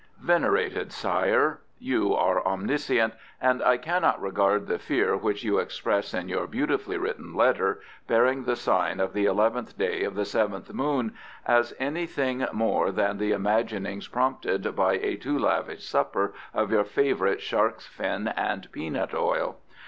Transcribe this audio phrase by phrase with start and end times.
[0.23, 6.27] Venerated Sire, You are omniscient, but I cannot regard the fear which you express in
[6.27, 11.13] your beautifully written letter, bearing the sign of the eleventh day of the seventh moon,
[11.45, 17.39] as anything more than the imaginings prompted by a too lavish supper of your favourite
[17.43, 19.57] shark's fin and peanut oil.